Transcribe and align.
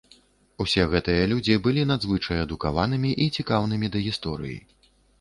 Усе 0.63 0.85
гэтыя 0.93 1.27
людзі 1.33 1.59
былі 1.69 1.85
надзвычай 1.91 2.43
адукаванымі 2.47 3.15
і 3.27 3.31
цікаўнымі 3.39 3.87
да 3.95 4.07
гісторыі. 4.11 4.61